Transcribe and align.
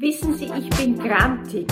Wissen 0.00 0.34
Sie, 0.34 0.46
ich 0.46 0.68
bin 0.70 0.98
grantig. 0.98 1.68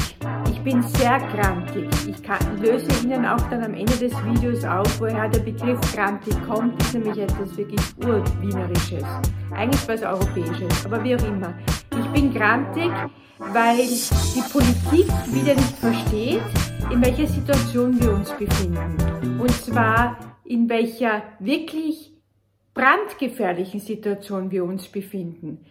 Ich 0.49 0.61
bin 0.61 0.81
sehr 0.81 1.19
grantig. 1.19 1.89
Ich 2.09 2.23
kann, 2.23 2.39
löse 2.63 2.87
Ihnen 3.03 3.27
auch 3.27 3.41
dann 3.51 3.65
am 3.65 3.75
Ende 3.75 3.97
des 3.97 4.13
Videos 4.25 4.65
auf, 4.65 5.01
woher 5.01 5.29
der 5.29 5.41
Begriff 5.41 5.81
grantig 5.93 6.33
kommt. 6.47 6.81
Ist 6.81 6.95
nämlich 6.95 7.19
etwas 7.19 7.57
wirklich 7.57 7.81
Urwienerisches. 7.99 9.05
Eigentlich 9.51 9.89
was 9.89 10.05
Europäisches, 10.05 10.87
aber 10.87 11.03
wie 11.03 11.17
auch 11.17 11.27
immer. 11.27 11.53
Ich 11.91 12.07
bin 12.13 12.33
grantig, 12.33 12.93
weil 13.39 13.79
die 13.79 14.53
Politik 14.53 15.11
wieder 15.35 15.57
nicht 15.57 15.77
versteht, 15.79 16.43
in 16.93 17.03
welcher 17.03 17.27
Situation 17.27 18.01
wir 18.01 18.13
uns 18.13 18.31
befinden. 18.31 19.41
Und 19.41 19.51
zwar 19.51 20.17
in 20.45 20.69
welcher 20.69 21.25
wirklich 21.41 22.13
brandgefährlichen 22.73 23.81
Situation 23.81 24.53
wir 24.53 24.63
uns 24.63 24.87
befinden. 24.87 25.67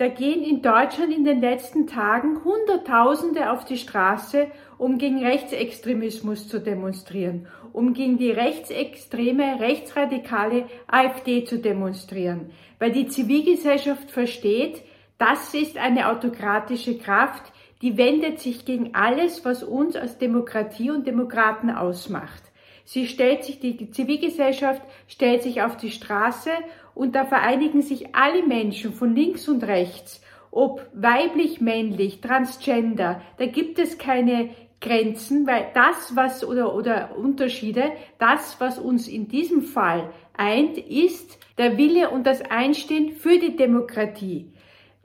Da 0.00 0.08
gehen 0.08 0.42
in 0.42 0.62
Deutschland 0.62 1.12
in 1.12 1.24
den 1.24 1.42
letzten 1.42 1.86
Tagen 1.86 2.42
Hunderttausende 2.42 3.50
auf 3.50 3.66
die 3.66 3.76
Straße, 3.76 4.46
um 4.78 4.96
gegen 4.96 5.22
Rechtsextremismus 5.22 6.48
zu 6.48 6.58
demonstrieren, 6.58 7.48
um 7.74 7.92
gegen 7.92 8.16
die 8.16 8.30
rechtsextreme, 8.30 9.60
rechtsradikale 9.60 10.64
AfD 10.86 11.44
zu 11.44 11.58
demonstrieren, 11.58 12.48
weil 12.78 12.92
die 12.92 13.08
Zivilgesellschaft 13.08 14.10
versteht, 14.10 14.80
das 15.18 15.52
ist 15.52 15.76
eine 15.76 16.08
autokratische 16.08 16.96
Kraft, 16.96 17.52
die 17.82 17.98
wendet 17.98 18.40
sich 18.40 18.64
gegen 18.64 18.94
alles, 18.94 19.44
was 19.44 19.62
uns 19.62 19.96
als 19.96 20.16
Demokratie 20.16 20.90
und 20.90 21.06
Demokraten 21.06 21.68
ausmacht. 21.68 22.49
Sie 22.84 23.06
stellt 23.06 23.44
sich, 23.44 23.60
die 23.60 23.90
Zivilgesellschaft 23.90 24.82
stellt 25.06 25.42
sich 25.42 25.62
auf 25.62 25.76
die 25.76 25.90
Straße 25.90 26.50
und 26.94 27.14
da 27.14 27.24
vereinigen 27.24 27.82
sich 27.82 28.14
alle 28.14 28.42
Menschen 28.42 28.92
von 28.92 29.14
links 29.14 29.48
und 29.48 29.64
rechts, 29.64 30.22
ob 30.50 30.86
weiblich, 30.92 31.60
männlich, 31.60 32.20
transgender, 32.20 33.22
da 33.38 33.46
gibt 33.46 33.78
es 33.78 33.98
keine 33.98 34.50
Grenzen, 34.80 35.46
weil 35.46 35.66
das, 35.74 36.16
was 36.16 36.42
oder, 36.42 36.74
oder 36.74 37.16
Unterschiede, 37.16 37.92
das, 38.18 38.56
was 38.60 38.78
uns 38.78 39.08
in 39.08 39.28
diesem 39.28 39.62
Fall 39.62 40.10
eint, 40.36 40.78
ist 40.78 41.38
der 41.58 41.76
Wille 41.76 42.10
und 42.10 42.26
das 42.26 42.40
Einstehen 42.42 43.12
für 43.12 43.38
die 43.38 43.56
Demokratie. 43.56 44.52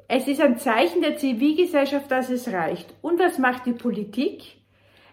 Es 0.08 0.28
ist 0.28 0.40
ein 0.40 0.58
Zeichen 0.58 1.02
der 1.02 1.18
Zivilgesellschaft, 1.18 2.10
dass 2.10 2.30
es 2.30 2.52
reicht. 2.52 2.94
Und 3.02 3.20
was 3.20 3.38
macht 3.38 3.66
die 3.66 3.74
Politik? 3.74 4.44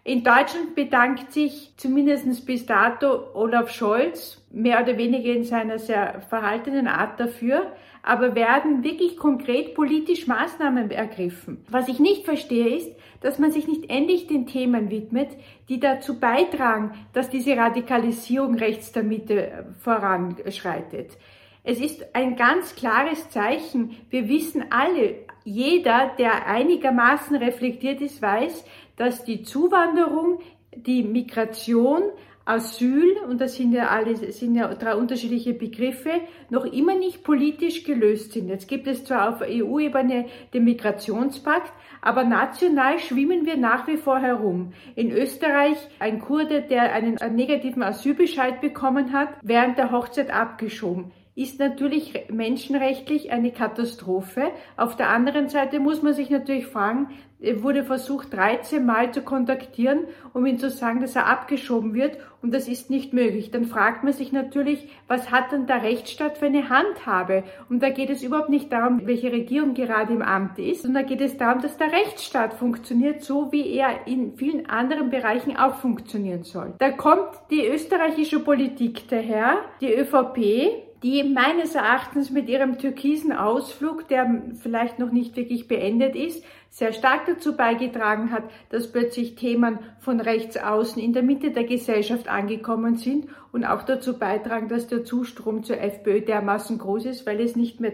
In 0.05 0.25
Deutschland 0.25 0.75
bedankt 0.75 1.33
sich 1.33 1.75
zumindest 1.77 2.45
bis 2.45 2.67
dato 2.67 3.34
Olaf 3.34 3.70
Scholz 3.70 4.44
mehr 4.50 4.83
oder 4.83 4.98
weniger 4.98 5.33
in 5.33 5.44
seiner 5.44 5.78
sehr 5.78 6.22
verhaltenen 6.28 6.89
Art 6.89 7.20
dafür, 7.20 7.72
aber 8.03 8.34
werden 8.34 8.83
wirklich 8.83 9.17
konkret 9.17 9.77
politisch 9.77 10.27
Maßnahmen 10.27 10.91
ergriffen. 10.91 11.64
Was 11.69 11.86
ich 11.86 12.00
nicht 12.00 12.25
verstehe 12.25 12.77
ist, 12.77 12.91
dass 13.20 13.39
man 13.39 13.53
sich 13.53 13.69
nicht 13.69 13.91
endlich 13.91 14.27
den 14.27 14.48
Themen 14.48 14.91
widmet, 14.91 15.28
die 15.69 15.78
dazu 15.78 16.19
beitragen, 16.19 16.91
dass 17.12 17.31
diese 17.31 17.56
Radikalisierung 17.56 18.56
rechts 18.56 18.91
der 18.91 19.05
Mitte 19.05 19.66
voranschreitet. 19.78 21.16
Es 21.65 21.79
ist 21.79 22.17
ein 22.17 22.35
ganz 22.35 22.75
klares 22.75 23.31
Zeichen. 23.31 23.97
Wir 24.11 24.29
wissen 24.29 24.65
alle, 24.71 25.15
jeder, 25.45 26.11
der 26.19 26.49
einigermaßen 26.49 27.37
reflektiert 27.37 28.01
ist, 28.01 28.21
weiß, 28.21 28.65
dass 28.97 29.25
die 29.25 29.45
Zuwanderung, 29.45 30.41
die 30.75 31.05
Migration, 31.05 32.03
Asyl, 32.45 33.17
und 33.29 33.41
das 33.41 33.55
sind 33.55 33.73
ja 33.73 33.87
alle, 33.87 34.17
sind 34.33 34.57
ja 34.57 34.75
drei 34.75 34.97
unterschiedliche 34.97 35.55
Begriffe, 35.55 36.11
noch 36.51 36.65
immer 36.65 36.97
nicht 36.97 37.23
politisch 37.23 37.85
gelöst 37.85 38.33
sind. 38.33 38.49
Jetzt 38.49 38.67
gibt 38.67 38.89
es 38.89 39.05
zwar 39.05 39.29
auf 39.29 39.43
EU-Ebene 39.43 40.27
den 40.53 40.65
Migrationspakt, 40.65 41.73
aber 42.01 42.25
national 42.25 42.99
schwimmen 42.99 43.47
wir 43.47 43.57
nach 43.57 43.87
wie 43.87 43.97
vor 43.97 44.19
herum. 44.19 44.73
In 44.97 45.13
Österreich 45.13 45.77
ein 46.01 46.19
Kurde, 46.19 46.63
der 46.63 46.93
einen 46.93 47.15
negativen 47.37 47.85
Asylbescheid 47.85 48.61
bekommen 48.61 49.13
hat, 49.13 49.29
während 49.43 49.78
der 49.78 49.93
Hochzeit 49.93 50.33
abgeschoben 50.33 51.12
ist 51.34 51.59
natürlich 51.59 52.26
menschenrechtlich 52.31 53.32
eine 53.32 53.53
Katastrophe. 53.53 54.50
Auf 54.76 54.97
der 54.97 55.09
anderen 55.09 55.48
Seite 55.48 55.81
muss 55.81 56.03
man 56.03 56.12
sich 56.12 56.28
natürlich 56.28 56.66
fragen, 56.66 57.09
wurde 57.56 57.84
versucht 57.84 58.32
13 58.32 58.84
Mal 58.84 59.12
zu 59.12 59.22
kontaktieren, 59.22 60.00
um 60.32 60.47
ihm 60.47 60.59
zu 60.59 60.71
sagen, 60.71 61.00
dass 61.00 61.16
er 61.16 61.26
abgeschoben 61.26 61.94
wird 61.94 62.19
und 62.41 62.54
das 62.54 62.69
ist 62.69 62.91
nicht 62.91 63.12
möglich. 63.12 63.50
Dann 63.50 63.65
fragt 63.65 64.04
man 64.04 64.12
sich 64.12 64.31
natürlich, 64.31 64.88
was 65.09 65.31
hat 65.31 65.50
denn 65.53 65.66
der 65.66 65.82
Rechtsstaat 65.82 66.38
für 66.38 66.47
eine 66.47 66.69
Handhabe? 66.69 67.42
Und 67.69 67.82
da 67.82 67.88
geht 67.88 68.10
es 68.10 68.22
überhaupt 68.22 68.50
nicht 68.50 68.71
darum, 68.71 69.06
welche 69.06 69.32
Regierung 69.32 69.75
gerade 69.75 70.12
im 70.12 70.22
Amt 70.22 70.59
ist, 70.59 70.82
sondern 70.82 71.03
da 71.03 71.09
geht 71.09 71.21
es 71.21 71.37
darum, 71.37 71.62
dass 71.62 71.78
der 71.78 71.92
Rechtsstaat 71.92 72.54
funktioniert, 72.54 73.22
so 73.22 73.50
wie 73.50 73.75
er 73.75 74.06
in 74.06 74.37
vielen 74.37 74.69
anderen 74.69 75.10
Bereichen 75.10 75.56
auch 75.56 75.76
funktionieren 75.76 76.44
soll. 76.44 76.75
Da 76.78 76.91
kommt 76.91 77.31
die 77.50 77.66
österreichische 77.66 78.38
Politik 78.41 79.09
daher, 79.09 79.56
die 79.81 79.92
ÖVP, 79.92 80.91
die 81.03 81.25
meines 81.25 81.75
Erachtens 81.75 82.31
mit 82.31 82.49
ihrem 82.49 82.79
türkisen 82.79 83.33
Ausflug, 83.33 84.07
der 84.09 84.43
vielleicht 84.63 84.99
noch 84.99 85.11
nicht 85.11 85.37
wirklich 85.37 85.67
beendet 85.67 86.15
ist, 86.15 86.45
sehr 86.71 86.93
stark 86.93 87.27
dazu 87.27 87.57
beigetragen 87.57 88.31
hat, 88.31 88.45
dass 88.71 88.93
plötzlich 88.93 89.35
Themen 89.35 89.81
von 89.99 90.21
rechts 90.21 90.57
außen 90.57 91.03
in 91.03 91.13
der 91.13 91.23
Mitte 91.23 91.51
der 91.51 91.65
Gesellschaft 91.65 92.29
angekommen 92.29 92.97
sind 92.97 93.27
und 93.51 93.65
auch 93.65 93.83
dazu 93.83 94.19
beitragen, 94.19 94.69
dass 94.69 94.87
der 94.87 95.05
Zustrom 95.05 95.65
zur 95.65 95.79
FPÖ 95.79 96.21
dermaßen 96.23 96.79
groß 96.79 97.07
ist, 97.07 97.27
weil 97.27 97.41
es 97.41 97.57
nicht 97.57 97.81
mehr 97.81 97.93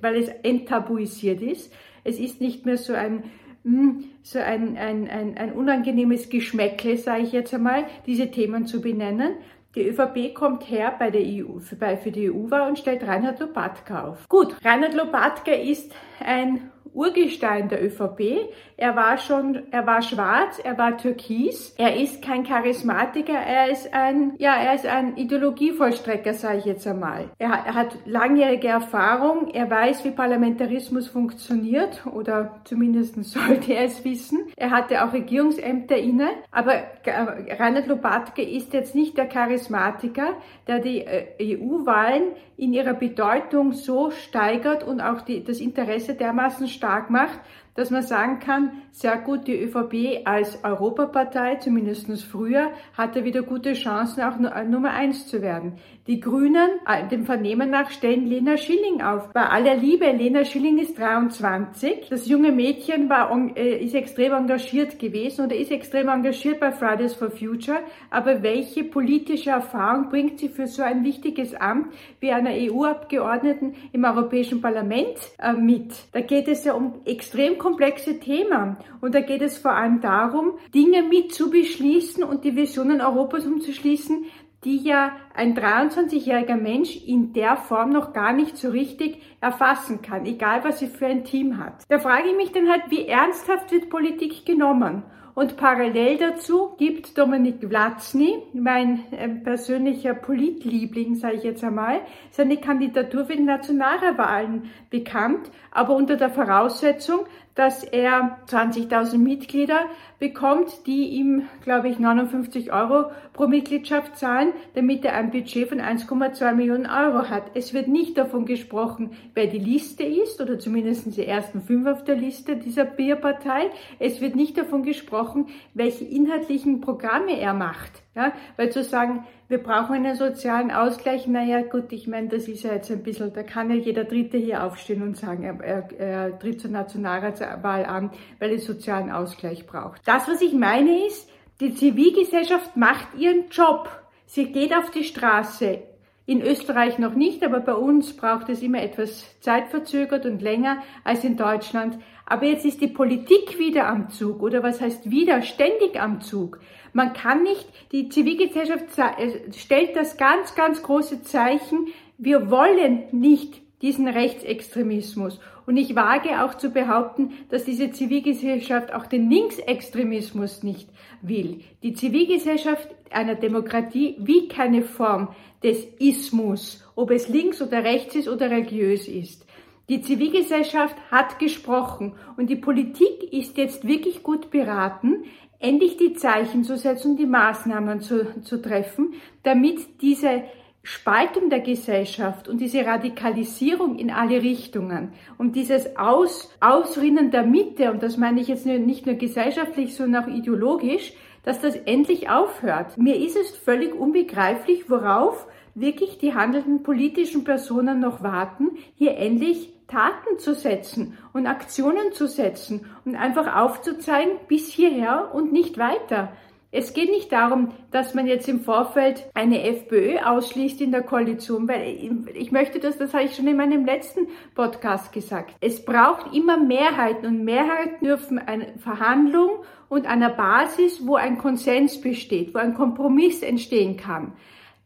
weil 0.00 0.16
es 0.16 0.28
enttabuisiert 0.42 1.40
ist. 1.40 1.72
Es 2.04 2.18
ist 2.18 2.40
nicht 2.40 2.66
mehr 2.66 2.76
so 2.76 2.92
ein 2.94 3.24
hm, 3.62 4.04
so 4.22 4.38
ein, 4.38 4.78
ein, 4.78 5.08
ein, 5.08 5.36
ein 5.36 5.52
unangenehmes 5.52 6.30
Geschmäckle, 6.30 6.96
sage 6.96 7.22
ich 7.22 7.32
jetzt 7.32 7.52
einmal, 7.52 7.84
diese 8.06 8.30
Themen 8.30 8.66
zu 8.66 8.80
benennen, 8.80 9.34
die 9.74 9.88
ÖVP 9.88 10.34
kommt 10.34 10.68
her 10.68 10.94
bei 10.98 11.10
der 11.10 11.22
EU, 11.22 11.60
für, 11.60 11.76
für 11.96 12.10
die 12.10 12.30
EU-Wahl 12.30 12.68
und 12.68 12.78
stellt 12.78 13.06
Reinhard 13.06 13.38
Lopatka 13.38 14.08
auf. 14.08 14.28
Gut, 14.28 14.56
Reinhard 14.64 14.94
Lopatka 14.94 15.52
ist 15.52 15.92
ein 16.18 16.70
Urgestein 16.92 17.68
der 17.68 17.84
ÖVP. 17.84 18.50
Er 18.76 18.96
war 18.96 19.18
schon, 19.18 19.62
er 19.70 19.86
war 19.86 20.02
schwarz, 20.02 20.58
er 20.58 20.78
war 20.78 20.96
türkis. 20.96 21.74
Er 21.78 21.96
ist 21.96 22.22
kein 22.22 22.44
Charismatiker, 22.44 23.34
er 23.34 23.70
ist 23.70 23.92
ein, 23.92 24.34
ja, 24.38 24.54
er 24.54 24.74
ist 24.74 24.86
ein 24.86 25.16
Ideologievollstrecker, 25.16 26.34
sage 26.34 26.58
ich 26.58 26.64
jetzt 26.64 26.86
einmal. 26.86 27.30
Er, 27.38 27.50
er 27.50 27.74
hat 27.74 27.96
langjährige 28.06 28.68
Erfahrung, 28.68 29.48
er 29.52 29.70
weiß, 29.70 30.04
wie 30.04 30.10
Parlamentarismus 30.10 31.08
funktioniert 31.08 32.06
oder 32.06 32.60
zumindest 32.64 33.22
sollte 33.24 33.74
er 33.74 33.84
es 33.84 34.04
wissen. 34.04 34.46
Er 34.56 34.70
hatte 34.70 35.04
auch 35.04 35.12
Regierungsämter 35.12 35.96
inne, 35.96 36.28
aber 36.50 36.74
äh, 36.74 37.54
Reinhard 37.58 37.86
Lobatke 37.86 38.42
ist 38.42 38.72
jetzt 38.72 38.94
nicht 38.94 39.16
der 39.16 39.26
Charismatiker, 39.26 40.36
der 40.66 40.78
die 40.78 41.00
äh, 41.00 41.56
EU-Wahlen 41.58 42.32
in 42.60 42.74
ihrer 42.74 42.92
Bedeutung 42.92 43.72
so 43.72 44.10
steigert 44.10 44.84
und 44.84 45.00
auch 45.00 45.22
die, 45.22 45.42
das 45.42 45.60
Interesse 45.60 46.14
dermaßen 46.14 46.68
stark 46.80 47.10
macht, 47.10 47.38
dass 47.74 47.90
man 47.90 48.02
sagen 48.02 48.40
kann, 48.40 48.72
sehr 48.92 49.16
gut, 49.18 49.46
die 49.46 49.62
ÖVP 49.62 50.26
als 50.26 50.62
Europapartei, 50.64 51.56
zumindest 51.56 52.24
früher, 52.24 52.70
hatte 52.96 53.24
wieder 53.24 53.42
gute 53.42 53.74
Chancen, 53.74 54.22
auch 54.22 54.36
Nummer 54.36 54.90
eins 54.90 55.26
zu 55.26 55.42
werden. 55.42 55.74
Die 56.06 56.18
Grünen, 56.18 56.70
äh, 56.86 57.06
dem 57.06 57.24
Vernehmen 57.24 57.70
nach, 57.70 57.90
stellen 57.90 58.26
Lena 58.26 58.56
Schilling 58.56 59.00
auf. 59.00 59.32
Bei 59.32 59.46
aller 59.46 59.76
Liebe, 59.76 60.10
Lena 60.10 60.44
Schilling 60.44 60.78
ist 60.78 60.98
23. 60.98 62.08
Das 62.10 62.26
junge 62.26 62.50
Mädchen 62.50 63.08
war, 63.08 63.30
äh, 63.56 63.84
ist 63.84 63.94
extrem 63.94 64.32
engagiert 64.32 64.98
gewesen 64.98 65.46
oder 65.46 65.54
ist 65.54 65.70
extrem 65.70 66.08
engagiert 66.08 66.58
bei 66.58 66.72
Fridays 66.72 67.14
for 67.14 67.30
Future. 67.30 67.78
Aber 68.10 68.42
welche 68.42 68.82
politische 68.82 69.50
Erfahrung 69.50 70.08
bringt 70.08 70.40
sie 70.40 70.48
für 70.48 70.66
so 70.66 70.82
ein 70.82 71.04
wichtiges 71.04 71.54
Amt 71.54 71.92
wie 72.18 72.32
einer 72.32 72.50
EU-Abgeordneten 72.50 73.74
im 73.92 74.04
Europäischen 74.04 74.60
Parlament 74.60 75.16
äh, 75.38 75.52
mit? 75.52 75.92
Da 76.12 76.22
geht 76.22 76.48
es 76.48 76.64
ja 76.64 76.72
um 76.72 76.94
extrem 77.04 77.56
komplexe 77.60 78.18
Themen. 78.18 78.76
Und 79.00 79.14
da 79.14 79.20
geht 79.20 79.42
es 79.42 79.58
vor 79.58 79.72
allem 79.72 80.00
darum, 80.00 80.54
Dinge 80.74 81.04
mit 81.04 81.32
zu 81.32 81.50
beschließen 81.50 82.24
und 82.24 82.42
die 82.42 82.56
Visionen 82.56 83.00
Europas 83.00 83.46
umzuschließen, 83.46 84.24
die 84.64 84.78
ja 84.78 85.12
ein 85.34 85.56
23-jähriger 85.56 86.56
Mensch 86.56 86.96
in 87.06 87.32
der 87.32 87.56
Form 87.56 87.90
noch 87.90 88.12
gar 88.12 88.32
nicht 88.32 88.56
so 88.56 88.70
richtig 88.70 89.22
erfassen 89.40 90.02
kann, 90.02 90.26
egal 90.26 90.64
was 90.64 90.80
sie 90.80 90.88
für 90.88 91.06
ein 91.06 91.24
Team 91.24 91.58
hat. 91.58 91.84
Da 91.88 91.98
frage 91.98 92.30
ich 92.30 92.36
mich 92.36 92.52
dann 92.52 92.68
halt, 92.68 92.82
wie 92.88 93.06
ernsthaft 93.06 93.70
wird 93.72 93.88
Politik 93.88 94.44
genommen? 94.44 95.04
Und 95.34 95.56
parallel 95.56 96.18
dazu 96.18 96.74
gibt 96.76 97.16
Dominik 97.16 97.66
Vlatzny, 97.66 98.42
mein 98.52 99.04
äh, 99.12 99.28
persönlicher 99.28 100.12
Politliebling, 100.12 101.14
sage 101.14 101.36
ich 101.36 101.44
jetzt 101.44 101.64
einmal, 101.64 102.00
seine 102.30 102.58
Kandidatur 102.58 103.24
für 103.24 103.36
die 103.36 103.42
Nationalwahlen 103.42 104.70
bekannt, 104.90 105.50
aber 105.70 105.94
unter 105.94 106.16
der 106.16 106.30
Voraussetzung, 106.30 107.20
dass 107.60 107.84
er 107.84 108.38
20.000 108.48 109.18
Mitglieder 109.18 109.80
bekommt, 110.18 110.86
die 110.86 111.10
ihm, 111.10 111.42
glaube 111.62 111.90
ich, 111.90 111.98
59 111.98 112.72
Euro 112.72 113.10
pro 113.34 113.48
Mitgliedschaft 113.48 114.16
zahlen, 114.16 114.54
damit 114.72 115.04
er 115.04 115.12
ein 115.12 115.30
Budget 115.30 115.68
von 115.68 115.78
1,2 115.78 116.54
Millionen 116.54 116.86
Euro 116.86 117.28
hat. 117.28 117.50
Es 117.52 117.74
wird 117.74 117.86
nicht 117.86 118.16
davon 118.16 118.46
gesprochen, 118.46 119.10
wer 119.34 119.46
die 119.46 119.58
Liste 119.58 120.04
ist 120.04 120.40
oder 120.40 120.58
zumindest 120.58 121.14
die 121.18 121.26
ersten 121.26 121.60
fünf 121.60 121.86
auf 121.86 122.02
der 122.02 122.16
Liste 122.16 122.56
dieser 122.56 122.86
Bierpartei. 122.86 123.70
Es 123.98 124.22
wird 124.22 124.36
nicht 124.36 124.56
davon 124.56 124.82
gesprochen, 124.82 125.48
welche 125.74 126.06
inhaltlichen 126.06 126.80
Programme 126.80 127.38
er 127.38 127.52
macht. 127.52 128.02
Ja, 128.16 128.32
weil 128.56 128.70
zu 128.70 128.82
sagen, 128.82 129.24
wir 129.46 129.58
brauchen 129.58 129.94
einen 129.94 130.16
sozialen 130.16 130.72
Ausgleich, 130.72 131.28
naja 131.28 131.62
gut, 131.62 131.92
ich 131.92 132.08
meine, 132.08 132.26
das 132.26 132.48
ist 132.48 132.64
ja 132.64 132.72
jetzt 132.72 132.90
ein 132.90 133.04
bisschen, 133.04 133.32
da 133.32 133.44
kann 133.44 133.70
ja 133.70 133.76
jeder 133.76 134.02
Dritte 134.02 134.36
hier 134.36 134.64
aufstehen 134.64 135.02
und 135.02 135.16
sagen, 135.16 135.44
er, 135.44 135.60
er, 135.60 136.00
er 136.00 136.38
tritt 136.38 136.60
zur 136.60 136.72
Nationalratswahl 136.72 137.84
an, 137.86 138.10
weil 138.40 138.54
es 138.54 138.66
sozialen 138.66 139.12
Ausgleich 139.12 139.64
braucht. 139.64 140.02
Das, 140.06 140.26
was 140.26 140.42
ich 140.42 140.52
meine, 140.52 141.06
ist, 141.06 141.30
die 141.60 141.74
Zivilgesellschaft 141.74 142.76
macht 142.76 143.14
ihren 143.16 143.48
Job. 143.50 143.88
Sie 144.26 144.50
geht 144.50 144.74
auf 144.74 144.90
die 144.90 145.04
Straße. 145.04 145.82
In 146.30 146.42
Österreich 146.42 147.00
noch 147.00 147.16
nicht, 147.16 147.42
aber 147.42 147.58
bei 147.58 147.74
uns 147.74 148.16
braucht 148.16 148.50
es 148.50 148.62
immer 148.62 148.80
etwas 148.80 149.24
zeitverzögert 149.40 150.26
und 150.26 150.40
länger 150.40 150.80
als 151.02 151.24
in 151.24 151.36
Deutschland. 151.36 151.98
Aber 152.24 152.46
jetzt 152.46 152.64
ist 152.64 152.80
die 152.80 152.86
Politik 152.86 153.58
wieder 153.58 153.88
am 153.88 154.10
Zug 154.10 154.40
oder 154.40 154.62
was 154.62 154.80
heißt 154.80 155.10
wieder 155.10 155.42
ständig 155.42 156.00
am 156.00 156.20
Zug. 156.20 156.60
Man 156.92 157.14
kann 157.14 157.42
nicht, 157.42 157.66
die 157.90 158.10
Zivilgesellschaft 158.10 158.96
äh, 158.96 159.52
stellt 159.52 159.96
das 159.96 160.18
ganz, 160.18 160.54
ganz 160.54 160.84
große 160.84 161.22
Zeichen, 161.22 161.88
wir 162.16 162.48
wollen 162.48 163.08
nicht 163.10 163.60
diesen 163.82 164.08
Rechtsextremismus. 164.08 165.40
Und 165.66 165.76
ich 165.76 165.94
wage 165.94 166.44
auch 166.44 166.54
zu 166.54 166.70
behaupten, 166.70 167.32
dass 167.48 167.64
diese 167.64 167.90
Zivilgesellschaft 167.90 168.92
auch 168.92 169.06
den 169.06 169.30
Linksextremismus 169.30 170.62
nicht 170.62 170.88
will. 171.22 171.60
Die 171.82 171.94
Zivilgesellschaft 171.94 172.88
einer 173.10 173.34
Demokratie 173.34 174.16
wie 174.18 174.48
keine 174.48 174.82
Form 174.82 175.28
des 175.62 175.86
Ismus, 175.98 176.84
ob 176.94 177.10
es 177.10 177.28
links 177.28 177.60
oder 177.60 177.84
rechts 177.84 178.14
ist 178.14 178.28
oder 178.28 178.50
religiös 178.50 179.08
ist. 179.08 179.46
Die 179.88 180.02
Zivilgesellschaft 180.02 180.96
hat 181.10 181.38
gesprochen 181.38 182.14
und 182.36 182.48
die 182.48 182.56
Politik 182.56 183.32
ist 183.32 183.56
jetzt 183.58 183.86
wirklich 183.86 184.22
gut 184.22 184.50
beraten, 184.50 185.24
endlich 185.58 185.96
die 185.96 186.14
Zeichen 186.14 186.64
zu 186.64 186.76
setzen 186.76 187.16
die 187.16 187.26
Maßnahmen 187.26 188.00
zu, 188.00 188.40
zu 188.42 188.62
treffen, 188.62 189.14
damit 189.42 190.00
diese 190.00 190.44
Spaltung 190.82 191.50
der 191.50 191.60
Gesellschaft 191.60 192.48
und 192.48 192.58
diese 192.58 192.86
Radikalisierung 192.86 193.98
in 193.98 194.10
alle 194.10 194.42
Richtungen 194.42 195.12
und 195.36 195.54
dieses 195.54 195.96
Aus, 195.96 196.50
Ausrinnen 196.60 197.30
der 197.30 197.44
Mitte, 197.44 197.92
und 197.92 198.02
das 198.02 198.16
meine 198.16 198.40
ich 198.40 198.48
jetzt 198.48 198.64
nicht 198.64 199.04
nur 199.04 199.16
gesellschaftlich, 199.16 199.94
sondern 199.94 200.24
auch 200.24 200.28
ideologisch, 200.28 201.12
dass 201.42 201.60
das 201.60 201.76
endlich 201.76 202.30
aufhört. 202.30 202.96
Mir 202.96 203.16
ist 203.16 203.36
es 203.36 203.56
völlig 203.56 203.94
unbegreiflich, 203.94 204.88
worauf 204.88 205.46
wirklich 205.74 206.18
die 206.18 206.34
handelnden 206.34 206.82
politischen 206.82 207.44
Personen 207.44 208.00
noch 208.00 208.22
warten, 208.22 208.70
hier 208.96 209.16
endlich 209.16 209.72
Taten 209.86 210.38
zu 210.38 210.54
setzen 210.54 211.18
und 211.32 211.46
Aktionen 211.46 212.12
zu 212.12 212.26
setzen 212.26 212.86
und 213.04 213.16
einfach 213.16 213.56
aufzuzeigen, 213.56 214.32
bis 214.48 214.68
hierher 214.68 215.30
und 215.34 215.52
nicht 215.52 215.78
weiter. 215.78 216.32
Es 216.72 216.94
geht 216.94 217.10
nicht 217.10 217.32
darum, 217.32 217.72
dass 217.90 218.14
man 218.14 218.28
jetzt 218.28 218.48
im 218.48 218.60
Vorfeld 218.60 219.24
eine 219.34 219.64
FPÖ 219.64 220.18
ausschließt 220.18 220.80
in 220.80 220.92
der 220.92 221.02
Koalition, 221.02 221.66
weil 221.66 221.98
ich 222.34 222.52
möchte 222.52 222.78
das, 222.78 222.96
das 222.96 223.12
habe 223.12 223.24
ich 223.24 223.34
schon 223.34 223.48
in 223.48 223.56
meinem 223.56 223.84
letzten 223.84 224.28
Podcast 224.54 225.12
gesagt. 225.12 225.56
Es 225.60 225.84
braucht 225.84 226.32
immer 226.32 226.58
Mehrheiten 226.58 227.26
und 227.26 227.44
Mehrheiten 227.44 228.04
dürfen 228.04 228.38
eine 228.38 228.78
Verhandlung 228.78 229.50
und 229.88 230.06
einer 230.06 230.30
Basis, 230.30 231.04
wo 231.04 231.16
ein 231.16 231.38
Konsens 231.38 232.00
besteht, 232.00 232.54
wo 232.54 232.58
ein 232.58 232.74
Kompromiss 232.74 233.42
entstehen 233.42 233.96
kann. 233.96 234.34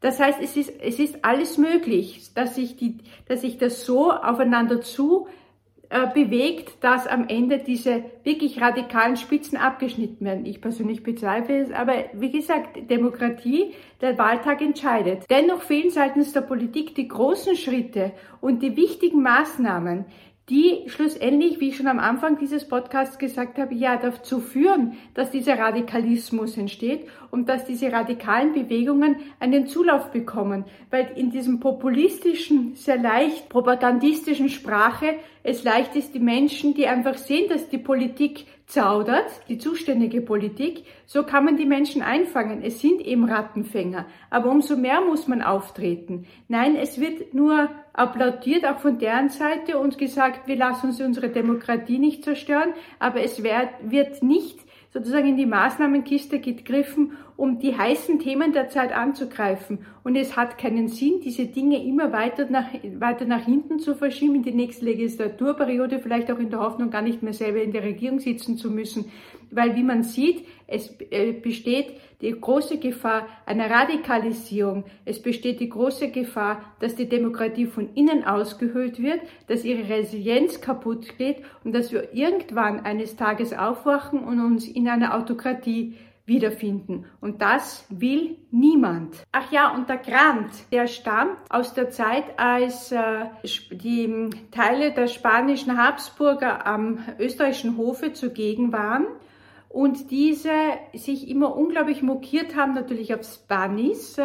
Das 0.01 0.19
heißt, 0.19 0.39
es 0.41 0.57
ist, 0.57 0.73
es 0.81 0.97
ist 0.97 1.23
alles 1.23 1.59
möglich, 1.59 2.33
dass 2.33 2.55
sich, 2.55 2.77
die, 2.77 2.97
dass 3.27 3.41
sich 3.41 3.59
das 3.59 3.85
so 3.85 4.11
aufeinander 4.11 4.81
zu 4.81 5.27
äh, 5.89 6.07
bewegt, 6.13 6.83
dass 6.83 7.07
am 7.07 7.27
Ende 7.27 7.59
diese 7.59 8.03
wirklich 8.23 8.61
radikalen 8.61 9.17
Spitzen 9.17 9.57
abgeschnitten 9.57 10.25
werden. 10.25 10.45
Ich 10.45 10.61
persönlich 10.61 11.03
bezweifle 11.03 11.59
es, 11.59 11.71
aber 11.71 11.93
wie 12.13 12.31
gesagt, 12.31 12.89
Demokratie, 12.89 13.73
der 14.01 14.17
Wahltag 14.17 14.61
entscheidet. 14.61 15.25
Dennoch 15.29 15.61
fehlen 15.61 15.89
seitens 15.89 16.33
der 16.33 16.41
Politik 16.41 16.95
die 16.95 17.07
großen 17.07 17.55
Schritte 17.55 18.13
und 18.41 18.61
die 18.63 18.75
wichtigen 18.75 19.21
Maßnahmen, 19.21 20.05
die 20.49 20.83
schlussendlich, 20.87 21.59
wie 21.59 21.69
ich 21.69 21.77
schon 21.77 21.87
am 21.87 21.97
Anfang 21.97 22.37
dieses 22.37 22.67
Podcasts 22.67 23.17
gesagt 23.17 23.57
habe, 23.57 23.73
ja 23.73 23.97
dazu 23.97 24.39
führen, 24.39 24.93
dass 25.15 25.31
dieser 25.31 25.57
Radikalismus 25.57 26.55
entsteht 26.55 27.07
und 27.31 27.49
dass 27.49 27.65
diese 27.65 27.91
radikalen 27.91 28.53
Bewegungen 28.53 29.15
einen 29.39 29.65
Zulauf 29.65 30.11
bekommen, 30.11 30.65
weil 30.91 31.09
in 31.15 31.31
diesem 31.31 31.59
populistischen, 31.59 32.75
sehr 32.75 32.97
leicht 32.97 33.49
propagandistischen 33.49 34.49
Sprache 34.49 35.15
es 35.41 35.63
leicht 35.63 35.95
ist, 35.95 36.13
die 36.13 36.19
Menschen, 36.19 36.75
die 36.75 36.87
einfach 36.87 37.17
sehen, 37.17 37.49
dass 37.49 37.69
die 37.69 37.79
Politik 37.79 38.45
zaudert, 38.67 39.29
die 39.47 39.57
zuständige 39.57 40.21
Politik, 40.21 40.83
so 41.05 41.23
kann 41.23 41.45
man 41.45 41.57
die 41.57 41.65
Menschen 41.65 42.01
einfangen. 42.01 42.63
Es 42.63 42.81
sind 42.81 43.01
eben 43.01 43.25
Rattenfänger. 43.25 44.05
Aber 44.29 44.49
umso 44.49 44.75
mehr 44.75 45.01
muss 45.01 45.27
man 45.27 45.41
auftreten. 45.41 46.25
Nein, 46.47 46.75
es 46.75 46.99
wird 46.99 47.33
nur 47.33 47.69
applaudiert, 47.95 48.65
auch 48.65 48.79
von 48.79 48.97
deren 48.97 49.29
Seite 49.29 49.77
und 49.77 49.97
gesagt, 49.97 50.47
wir 50.47 50.57
lassen 50.57 50.87
uns 50.87 51.01
unsere 51.01 51.29
Demokratie 51.29 51.97
nicht 51.97 52.23
zerstören, 52.23 52.73
aber 52.99 53.21
es 53.21 53.41
wird 53.41 54.23
nicht 54.23 54.59
sozusagen 54.93 55.27
in 55.27 55.37
die 55.37 55.45
Maßnahmenkiste 55.45 56.39
gegriffen, 56.39 57.17
um 57.37 57.59
die 57.59 57.77
heißen 57.77 58.19
Themen 58.19 58.53
der 58.53 58.69
Zeit 58.69 58.95
anzugreifen. 58.95 59.79
Und 60.03 60.15
es 60.15 60.37
hat 60.37 60.57
keinen 60.57 60.87
Sinn, 60.87 61.19
diese 61.23 61.45
Dinge 61.45 61.83
immer 61.83 62.13
weiter 62.13 62.47
nach, 62.49 62.67
weiter 62.99 63.25
nach 63.25 63.43
hinten 63.43 63.79
zu 63.79 63.95
verschieben 63.95 64.35
in 64.35 64.43
die 64.43 64.53
nächste 64.53 64.85
Legislaturperiode, 64.85 65.99
vielleicht 65.99 66.31
auch 66.31 66.39
in 66.39 66.49
der 66.49 66.59
Hoffnung, 66.59 66.91
gar 66.91 67.01
nicht 67.01 67.23
mehr 67.23 67.33
selber 67.33 67.61
in 67.61 67.71
der 67.71 67.83
Regierung 67.83 68.19
sitzen 68.19 68.57
zu 68.57 68.71
müssen. 68.71 69.11
Weil, 69.51 69.75
wie 69.75 69.83
man 69.83 70.03
sieht, 70.03 70.45
es 70.67 70.95
äh, 71.11 71.33
besteht 71.33 71.87
die 72.21 72.31
große 72.31 72.77
Gefahr 72.77 73.27
einer 73.45 73.69
Radikalisierung. 73.69 74.85
Es 75.03 75.21
besteht 75.21 75.59
die 75.59 75.69
große 75.69 76.09
Gefahr, 76.09 76.61
dass 76.79 76.95
die 76.95 77.09
Demokratie 77.09 77.65
von 77.65 77.89
innen 77.93 78.23
ausgehöhlt 78.23 79.01
wird, 79.01 79.19
dass 79.47 79.65
ihre 79.65 79.89
Resilienz 79.89 80.61
kaputt 80.61 81.17
geht 81.17 81.37
und 81.63 81.73
dass 81.73 81.91
wir 81.91 82.13
irgendwann 82.13 82.79
eines 82.79 83.15
Tages 83.15 83.53
aufwachen 83.53 84.19
und 84.19 84.39
uns 84.39 84.67
in 84.67 84.87
einer 84.87 85.15
Autokratie 85.15 85.95
wiederfinden. 86.25 87.05
Und 87.21 87.41
das 87.41 87.85
will 87.89 88.37
niemand. 88.51 89.23
Ach 89.31 89.51
ja, 89.51 89.73
und 89.73 89.89
der 89.89 89.97
Grant, 89.97 90.51
der 90.71 90.87
stammt 90.87 91.37
aus 91.49 91.73
der 91.73 91.91
Zeit, 91.91 92.39
als 92.39 92.91
äh, 92.91 93.25
die 93.71 94.29
Teile 94.51 94.91
der 94.91 95.07
spanischen 95.07 95.77
Habsburger 95.77 96.65
am 96.65 96.99
österreichischen 97.19 97.77
Hofe 97.77 98.13
zugegen 98.13 98.71
waren 98.73 99.05
und 99.69 100.09
diese 100.09 100.51
sich 100.93 101.29
immer 101.29 101.55
unglaublich 101.55 102.01
mokiert 102.01 102.55
haben, 102.55 102.73
natürlich 102.73 103.13
auf 103.13 103.23
Spanis, 103.23 104.17
äh, 104.17 104.23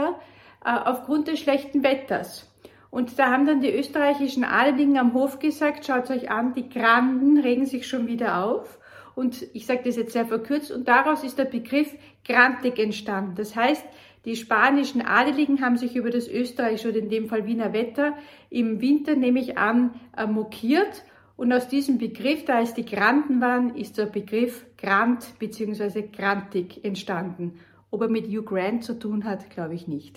aufgrund 0.64 1.28
des 1.28 1.40
schlechten 1.40 1.83
Wetters. 1.83 2.47
Und 2.90 3.19
da 3.19 3.30
haben 3.30 3.47
dann 3.47 3.61
die 3.61 3.73
österreichischen 3.73 4.42
Adeligen 4.42 4.99
am 4.99 5.14
Hof 5.14 5.38
gesagt, 5.38 5.87
schaut 5.87 6.11
euch 6.11 6.30
an, 6.30 6.54
die 6.54 6.69
Granden 6.69 7.38
regen 7.38 7.66
sich 7.66 7.87
schon 7.87 8.09
wieder 8.09 8.45
auf. 8.45 8.80
Und 9.21 9.47
ich 9.53 9.67
sage 9.67 9.83
das 9.85 9.97
jetzt 9.97 10.15
sehr 10.15 10.25
verkürzt. 10.25 10.73
Und 10.73 10.89
daraus 10.89 11.25
ist 11.25 11.39
der 11.39 11.45
Begriff 11.45 11.95
grantig 12.25 12.79
entstanden. 12.79 13.35
Das 13.35 13.55
heißt, 13.55 13.85
die 14.25 14.35
spanischen 14.35 15.03
Adeligen 15.03 15.61
haben 15.61 15.77
sich 15.77 15.95
über 15.95 16.09
das 16.09 16.27
österreichische 16.27 16.89
oder 16.89 17.00
in 17.00 17.11
dem 17.11 17.29
Fall 17.29 17.45
Wiener 17.45 17.75
Wetter 17.75 18.17
im 18.49 18.81
Winter, 18.81 19.17
nehme 19.17 19.41
ich 19.41 19.59
an, 19.59 19.93
äh, 20.17 20.27
mokiert. 20.27 21.05
Und 21.37 21.53
aus 21.53 21.69
diesem 21.69 21.99
Begriff, 21.99 22.47
da 22.47 22.62
es 22.62 22.73
die 22.73 22.87
Granten 22.87 23.43
waren, 23.43 23.77
ist 23.77 23.99
der 23.99 24.07
Begriff 24.07 24.65
Grant 24.79 25.39
bzw. 25.39 26.09
Grantig 26.11 26.83
entstanden. 26.83 27.61
Ob 27.91 28.00
er 28.00 28.09
mit 28.09 28.27
Hugh 28.27 28.43
Grant 28.43 28.85
zu 28.85 28.99
tun 28.99 29.27
hat, 29.27 29.50
glaube 29.50 29.75
ich 29.75 29.87
nicht. 29.87 30.09